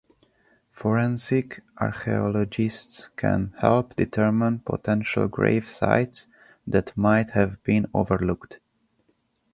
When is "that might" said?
6.65-7.29